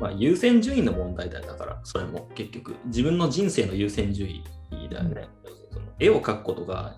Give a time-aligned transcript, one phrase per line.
[0.00, 2.76] まあ、優先順位の問題だよだからそれも結局。
[2.86, 4.44] 自分の人生の優先順位
[4.90, 5.28] だよね、
[5.72, 6.96] その絵を描くことが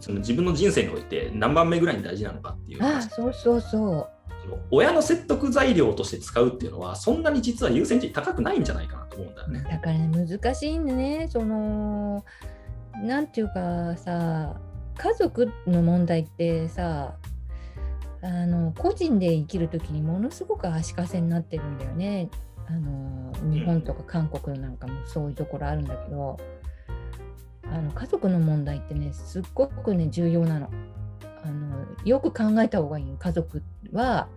[0.00, 3.10] その自分の人生において何番目ぐらいに大事なのかっていうあ話。
[3.10, 4.08] そうそうそう。
[4.70, 9.62] 親の説得材料として使うっていうのはそんなに実は優先順位高くないんじゃないかなと思うんだよね。
[9.70, 11.28] だからね難しいんでね。
[11.30, 12.24] その
[13.02, 14.56] なんていうかさ
[14.96, 17.16] 家族の問題ってさ
[18.22, 22.28] あの個人で生きる時にものすごく足かせになってるんだよね。
[22.66, 26.36] あの日本とか韓国なんかもそういうところあるんだけど。
[27.72, 30.68] あの家族の問題ってねすっごくね重要なの。
[31.42, 33.62] あのよく考えた方がいいよ家族
[33.92, 34.28] は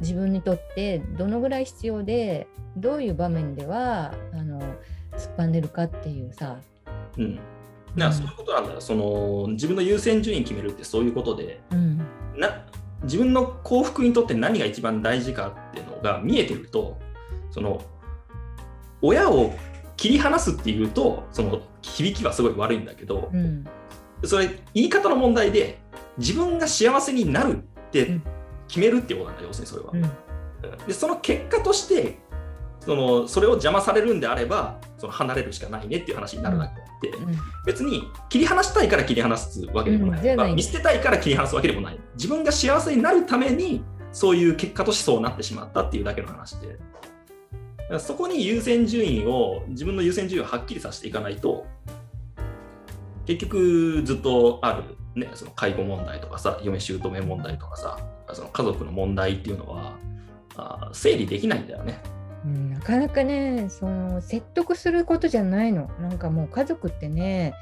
[0.00, 2.46] 自分にとってどのぐらい必要で
[2.76, 4.60] どういう場面ではあの
[5.16, 6.58] 突っ張んでるかっていうさ、
[7.16, 7.44] うん、だか
[7.96, 8.74] らそういうことなんだ。
[8.74, 11.60] よその自分の優先順位決めるってそういうことで。
[11.72, 11.98] うん。
[12.36, 12.64] な
[13.08, 16.98] 自分の幸福にとって何が一番大事かっていうのが見えてると
[17.50, 17.82] その
[19.00, 19.54] 親を
[19.96, 23.66] 切り離すっていうとその響きはすごい悪いんだけどうん。
[24.24, 25.80] それ言い方の問題で
[26.18, 28.20] 自分が幸せになるって
[28.66, 29.92] 決めるっていうことなんだ要するにそれは。
[29.92, 29.96] う
[30.84, 30.86] ん。
[30.86, 32.18] でその結果として
[32.80, 37.16] そのそれを邪魔されるんであればその離れるしかないねっていう話になるだけで、
[37.64, 40.36] 別に切り離したいから切り離すわけでもない,、うん。
[40.36, 40.54] ない。
[40.54, 42.00] 見捨てたいから切り離すわけでもない。
[42.14, 43.82] 自分が幸せになるために
[44.12, 46.78] そういう結果としてそうなってしまったっていうだけの話で。
[47.98, 51.64] そこに優先順位を自分の優先順位をはっきりさせていかないと
[53.24, 57.98] 結局ずっとある、ね、その介護問題とかさ嫁姑問題とかさ
[58.34, 59.96] その家族の問題っていうのは
[60.56, 62.02] あ整理できないんだよね。
[62.44, 65.90] うんなかなかねその説得することじゃないの。
[66.00, 67.54] なんかもう家族ってね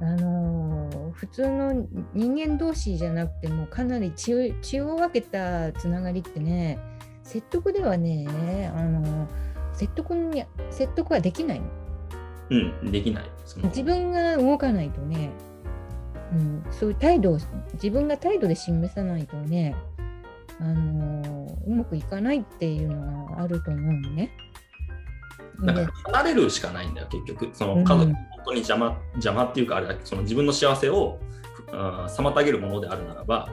[0.00, 1.72] あのー普通の
[2.14, 6.78] 人間同士じゃなくてもかなり血を分けたつながりってね
[7.24, 9.26] 説得ではね、あのー
[9.74, 11.66] 説得に説得はできないの。
[12.50, 13.24] うん、できない。
[13.64, 15.30] 自分が動かないとね、
[16.32, 17.38] うん、そういう態度を
[17.74, 19.76] 自分が態度で示さないとね、
[20.60, 24.30] あのーうまくいかないっていうのがあると思うのね。
[25.60, 25.88] でだから
[26.20, 27.50] 離れるしかないんだよ、結局。
[27.52, 31.18] そうんの家族、本当に邪魔邪魔っていうか、あれだその自分の幸せを
[31.70, 33.48] 妨げるものであるならば、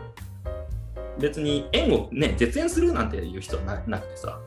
[1.20, 4.40] 別に縁をね、絶縁するなんていう人はななくてさ、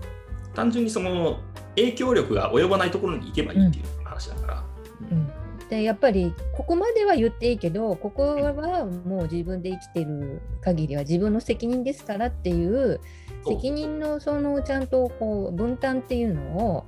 [0.55, 1.41] 単純にその
[1.77, 4.65] 影響力が及ばないところに行けばいいっていう話だから。
[5.11, 5.33] うん
[5.69, 13.01] でやっぱりここまでは言っていいけどここはもう自分で生きてる限りは自分の責任ですからっていう
[13.47, 16.43] 責任のそのちゃんとこう分担っていうの
[16.75, 16.87] を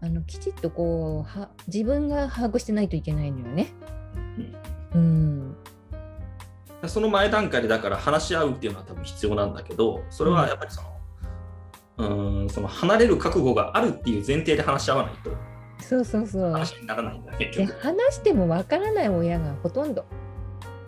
[0.00, 3.72] あのきちっとこうは自分が把握してないといけないのよね。
[4.94, 5.56] うん。
[6.86, 10.88] その前段階でだから話し合うっていうのは多分必要なんだけど、それはやっぱりその、
[11.96, 15.30] うーん、その離れる覚悟があるっていう前提で話し合わないと
[15.88, 16.52] そうそうそう。
[16.52, 17.80] 話にならないんだ、結で局。
[17.80, 20.04] 話してもわからない親がほとんど。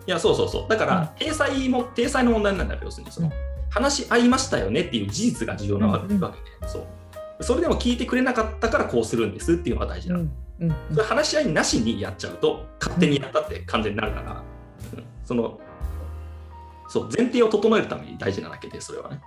[0.07, 0.69] いや、そうそうそう。
[0.69, 3.11] だから、体裁も、体裁の問題なんだよ、要するに。
[3.11, 3.33] そのうん
[3.69, 6.21] 話し合いましたよねっていう事実が重要なわけで、うん
[6.65, 7.43] そう。
[7.43, 10.21] それでも聞いてくれなかったからこうするんですっていうのが大事なの。
[10.21, 14.43] うんうんそれ話し合いなしにやっちゃうと、勝手にやったって完全になるから、
[14.93, 15.59] うんその、
[16.87, 19.21] そう、前提を整えるために大事なだけで、それはね。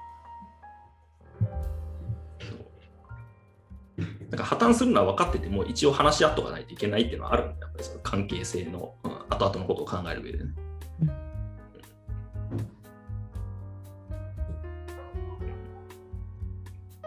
[4.30, 10.50] そうだから破綻するのは分かってても、一応話し合っとかないといけないっていうのはあるんだやっぱりその関係性の、うん、後々のことを考える上でね。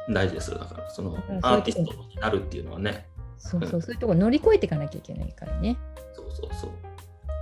[0.09, 0.57] 大事ですよ。
[0.57, 3.07] だから、そのんアーティストになるっていうのはね、
[3.37, 5.77] そうそう、そういうところ乗り越えていかなきゃいけないからね。
[6.13, 6.71] そうそうそう。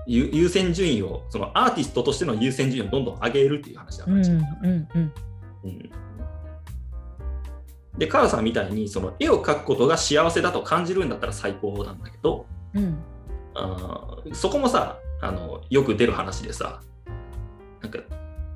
[0.06, 4.32] 優優先順位を、そのアーティストとしての優先順位をどんどん上げるっていう話だから、うんうん
[4.62, 5.14] うん
[5.64, 5.92] うん
[7.98, 12.98] で、カーさんみたいにその絵を描くことが幸せだと感じるんだったら最高なんだけど、うん
[13.54, 16.82] あーそこもさあの、よく出る話でさ、
[17.82, 18.00] なんか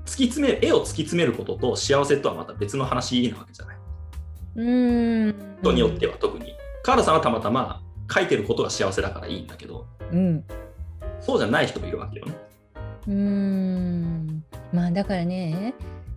[0.06, 3.78] 突き詰める、絵を突き詰めることと幸せとはまた別の話なわけじゃない？
[4.56, 5.36] うん。
[5.62, 6.56] 人によっては特に。
[6.84, 10.44] カールさんはたまたま描いてることが幸せだからいいんだけど、うん。
[11.20, 12.34] そうじゃない人もいるわけよね。
[13.08, 15.74] うーんまあだからね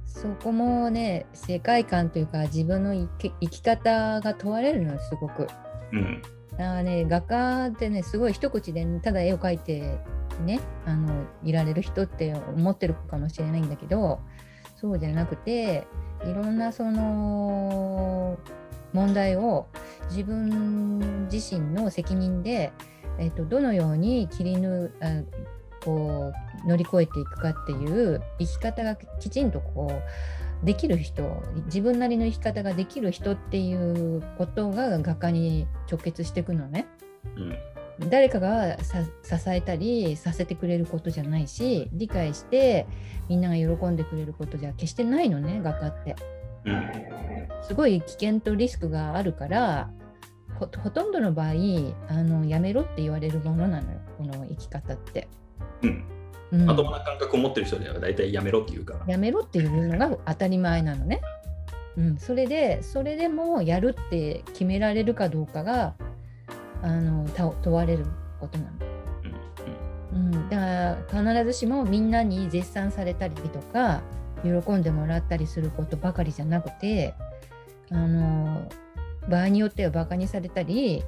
[0.08, 5.46] そこもね世界観というか自分の生き生き方が問われるのよすごく。
[5.92, 6.22] うん。
[6.52, 9.98] だからね画家ってねすごい一口でただ絵を描いて
[10.44, 14.20] ねあのいられる人って思ってるかもしれないんだけど
[14.74, 15.86] そうじゃなくて
[16.24, 18.38] いろんなその
[18.92, 19.68] 問題を
[20.10, 22.72] 自分自身の責任で、
[23.18, 25.22] えっとどのように切り抜あ
[25.84, 26.32] こ
[26.64, 29.90] う乗り越えていくかっていう生き方がきちんとこ
[30.62, 36.86] うできる人自分なりの生き方ができる人っていうことが画家に直結していくのね。
[37.36, 37.54] うん
[38.10, 42.86] 誰かがさ支えたりさせてくれることじゃないし理解して
[43.28, 46.14] みんなが喜んでくれることじゃ決してないのね画家って。
[46.64, 46.92] うん
[47.62, 49.90] すごい危険とリスクがあるから
[50.58, 51.48] ほほとんどの場合
[52.08, 55.28] あのやめろって言われるものなのよこの生き方って。
[55.82, 56.04] うん
[56.50, 59.04] うんまともな感覚を持ってる人では大体やめろって言うから。
[59.06, 61.20] やめろっていうのが当たり前なのね。
[61.98, 65.94] うん、それでそれでもやるって決められるかどうかが
[66.80, 68.06] あのた問われる
[68.40, 68.70] ことなの。
[70.14, 70.64] うんうん、だか
[71.22, 74.00] ら必ずしもみんなに絶賛されたりとか
[74.42, 77.14] 喜んでもらったりすることばかりじゃなくて
[77.90, 78.70] あの
[79.28, 81.02] 場合によってはバカにされたり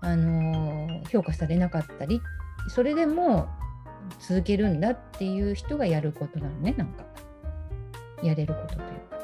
[0.00, 2.20] あの評価されなかったり
[2.68, 3.48] それでも
[4.20, 7.04] 続けるんだっていう人がやることなのねなんか
[8.22, 9.16] やれることというか。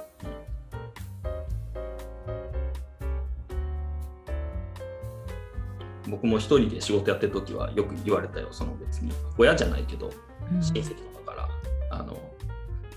[6.08, 9.12] 僕も一人で仕事やってる時はよく言われたよ、その別に。
[9.38, 10.11] 親じゃないけど、
[10.52, 11.49] うん親戚とかから、
[11.90, 12.19] あの、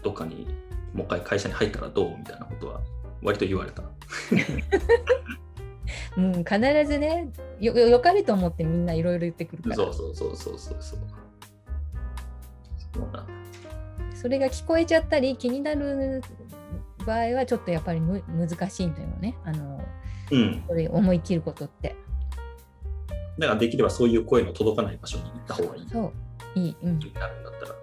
[0.03, 0.47] どっかに
[0.93, 2.81] もう一回会社に入ったらどうみたいなことは
[3.21, 3.83] 割と言われた。
[6.17, 7.29] うん、必ずね
[7.59, 10.99] よよよかれと思ってみんないろいろ言ってくるからそうそうそうそうそうそう。
[12.95, 13.25] そうだ
[14.13, 16.21] それが聞こえちゃったり気になる
[17.05, 19.81] 場合はちょっとやっぱりむ難しいんだよねあの
[20.31, 20.63] うん。
[20.67, 21.95] それ思い切ることって
[23.37, 25.87] だからできればそういう声の届かない場所に行った方がいい。
[25.91, 27.75] そういい、うんなるんだったら。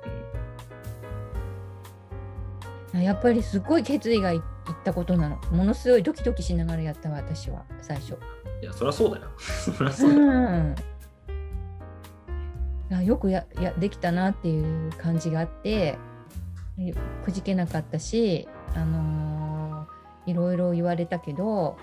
[2.95, 4.43] あ、やっぱりすごい決意がいいっ
[4.85, 8.17] たことなのものすごいドキドキしながらやったわ私は最初う
[8.61, 9.29] ん、いや、そりゃそうだよ。
[9.39, 10.23] そりゃうそうだよ。
[10.23, 10.75] ん
[12.99, 15.99] あよくややできたなっていう感じがあって
[17.25, 21.77] くじけなかったし、あのーいろいろ言われたけど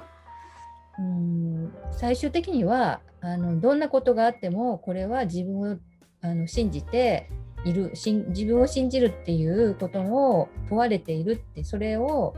[0.98, 5.78] うん最終的にはあのどんなことがあってもこれは自分を
[6.22, 7.30] あの信じて
[7.66, 12.34] いる自分を信じるっていうことを問われているってそれを、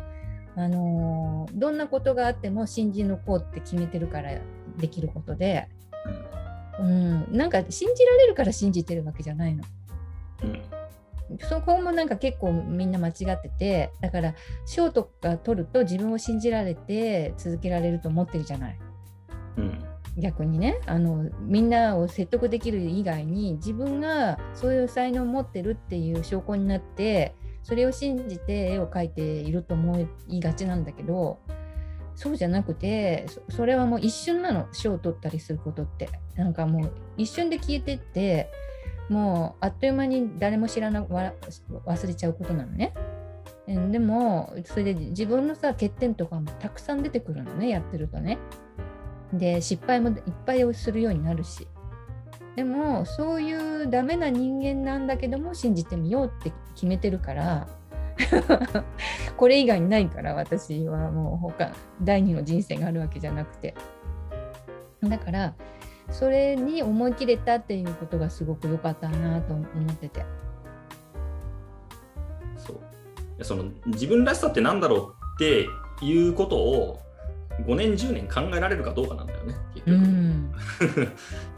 [0.55, 4.39] あのーどんなことがあっても信じ抜こうって決めてるから
[4.77, 5.67] できることで。
[6.05, 6.40] うん、
[6.79, 9.63] なんか信じられるから信じてるわけじゃないの。
[10.43, 10.61] うん。
[11.47, 14.35] そこもなんか結構みんな間違っててだから
[14.65, 18.79] 賞とか取ると自分を信じられて続けられると思ってるじゃない
[19.57, 19.83] うん。
[20.17, 27.33] 逆にねあのみんなを説得できる以外に自分がそういう才能を持ってるっていう証拠になって
[27.63, 31.39] それを信じて絵を描いていると思いがちなんだけど
[32.21, 38.51] そうじゃなくてそれはもう一瞬なの賞を取ったりすることってなんかもう一瞬で消えてって
[39.09, 41.33] もうあっという間に誰も知らなわ
[41.87, 42.93] 忘れちゃうことなのね。
[43.65, 48.37] でもそれで自分のさ欠点とかもたくさん出てくるのねやってるとね。
[49.33, 50.15] で失敗もいっ
[50.45, 51.67] ぱいするようになるし。
[52.55, 57.67] でもそういうダメな人間なんだけども信じてみようって決めてるから
[59.37, 61.71] これ以外にないから私はもう他
[62.01, 63.75] 第二の人生があるわけじゃなくて。
[65.03, 65.55] だから
[66.11, 70.25] それに思い切れたっていうことがすごく良かったなと思ってて。
[72.57, 72.79] そう。
[73.37, 75.67] でその自分らしさってなんだろうって
[76.05, 76.99] いうことを
[77.65, 80.53] 5年10年考えられるかどうかなんだよね結局、うん。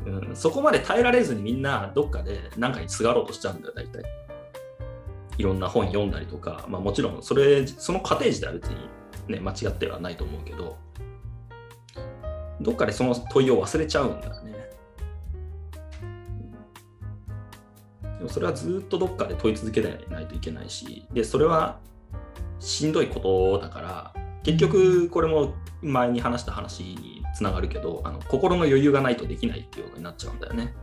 [0.29, 0.35] うん。
[0.35, 4.03] そこまで耐えられずにみんなどっかで何かにすがろうとしちゃうんだよ大体
[5.37, 8.75] いろんな本読んだりとか、まあ、もちろんそれその過程自体は別に、
[9.27, 10.77] ね、間違ってはないと思うけど
[12.61, 14.53] どっかでその問いを忘れちゃうんだよね
[18.19, 21.79] でもそれはずっとどっかで問い続けないといけないしでそれは
[22.59, 24.13] しんどいことだから
[24.43, 30.73] 結局これも前に話した話につながるけどあの心の余裕がないとできないっていうことになっちゃうんだよね。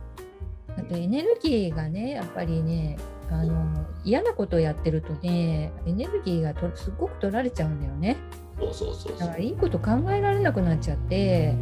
[0.77, 2.97] あとエネルギーがねやっぱりね
[3.31, 8.17] あの嫌なことをやってるとねエネルギーがとすごく取られちゃうんだよね。
[8.59, 11.55] そうそうそうだからいいこと考えられなくなっちゃって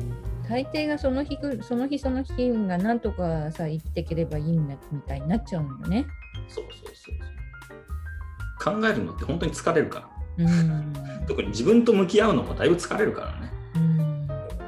[0.49, 6.07] 大抵がその日ぐその日その日がなんとかさ生きていければいいんだみたいになっちゃうのよね。
[6.47, 8.79] そうそうそうそう。
[8.81, 10.45] 考えるのって本当に疲れるから。
[10.45, 10.93] うん。
[11.27, 13.51] 特に自分と向き合うのもだいぶ疲れるからね。
[13.75, 14.27] うん。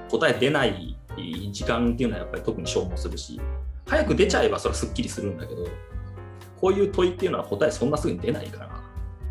[0.10, 0.96] 答え出ない
[1.52, 3.40] 時間っていうのはやっぱり特に消耗するし
[3.88, 5.68] 早く出ちゃえばそれはすっきりするんだけど
[6.62, 8.70] こういう問いっていうのは答えそんなすぐに出ないから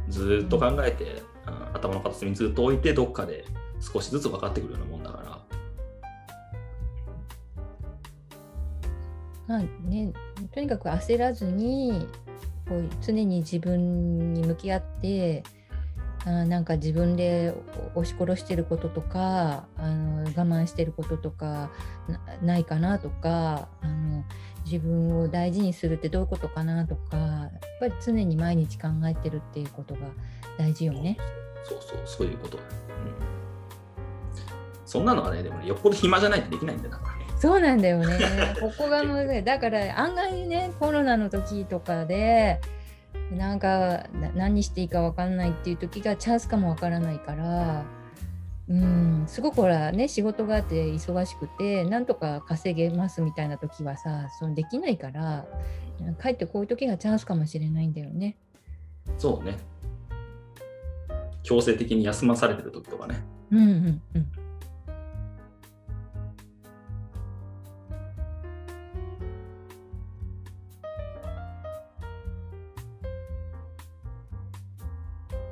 [0.08, 3.44] ずっと考えて、あ頭の片隅にずっと置いてどっかで
[3.80, 5.30] 少しずつ分かってくるようなもんだから。
[9.46, 10.12] まあね、
[10.52, 12.06] とにかく焦らずに
[12.68, 15.42] こう常に自分に向き合って
[16.26, 17.54] あなんか自分で
[17.94, 21.70] 押し殺してることとかあの我慢してることとか
[22.42, 24.24] ないかなとかあの
[24.64, 30.00] 自分を大事にするってどういうことかなとかやっぱり常に毎日考えてるっていうことが
[30.58, 31.16] 大事よね。
[31.64, 32.64] そうそうそういうこと、うん、
[34.86, 37.00] そんなのはねでも、ね、よっぽど暇じゃないとできないんだよ
[37.40, 38.18] そうなんだよね。
[38.60, 39.42] ここがむずい。
[39.42, 42.60] だから案外ねコロナの時とかで
[43.30, 47.84] なんか何していいか分かんないっていう時がチャンスかも分からないから
[48.68, 55.46] うんすごくほらね仕事があって忙しくてなんとか稼げますみたいな時はさそのできないから
[56.18, 58.37] かえってこういう時がチャンスかもしれないんだよね。
[59.18, 59.58] そうね
[61.42, 63.22] 強制的に休まされてる時とかね。
[63.50, 64.39] うんうんうん